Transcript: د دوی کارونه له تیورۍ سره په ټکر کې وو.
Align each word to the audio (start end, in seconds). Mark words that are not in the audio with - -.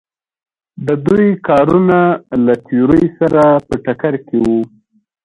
د 0.87 0.87
دوی 1.05 1.29
کارونه 1.47 1.97
له 2.45 2.53
تیورۍ 2.65 3.05
سره 3.19 3.43
په 3.67 3.73
ټکر 3.85 4.13
کې 4.27 4.37
وو. 4.45 4.59